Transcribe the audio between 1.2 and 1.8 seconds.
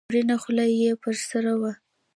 سر وه.